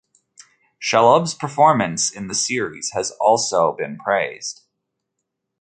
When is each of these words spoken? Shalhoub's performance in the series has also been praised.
Shalhoub's 0.81 1.35
performance 1.35 2.09
in 2.09 2.27
the 2.27 2.33
series 2.33 2.89
has 2.93 3.11
also 3.21 3.71
been 3.71 3.99
praised. 3.99 4.63